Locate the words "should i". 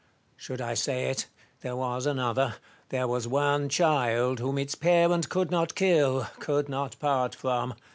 0.35-0.73